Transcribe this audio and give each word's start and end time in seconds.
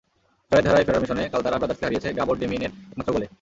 জয়ের 0.51 0.65
ধারায় 0.65 0.85
ফেরার 0.85 1.01
মিশনে 1.03 1.23
কাল 1.31 1.41
তারা 1.45 1.57
ব্রাদার্সকে 1.57 1.85
হারিয়েছে 1.85 2.09
গাবর 2.13 2.35
ডেমিয়েনের 2.41 2.71
একমাত্র 2.91 3.13
গোলে। 3.15 3.27